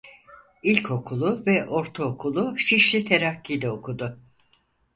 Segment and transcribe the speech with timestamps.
[0.63, 4.19] İlkokulu ve ortaokulu Şişli Terakki'de okudu.